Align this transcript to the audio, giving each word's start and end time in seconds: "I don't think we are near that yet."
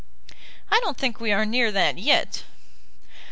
"I 0.71 0.79
don't 0.83 0.97
think 0.97 1.19
we 1.19 1.31
are 1.31 1.45
near 1.45 1.71
that 1.73 1.99
yet." 1.99 2.43